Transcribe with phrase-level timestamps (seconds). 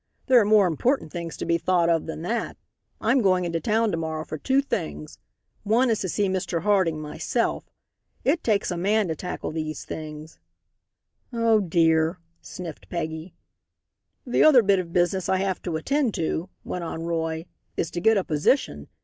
[0.25, 2.57] There are more important things to be thought of than that.
[2.99, 5.19] I'm going into town to morrow for two things.
[5.61, 6.63] One is to see Mr.
[6.63, 7.69] Harding myself.
[8.25, 10.39] It takes a man to tackle these things"
[11.31, 13.35] "Oh, dear!" sniffed Peggy.
[14.25, 17.45] "The other bit of business I have to attend to," went on Roy,
[17.77, 18.87] "is to get a position.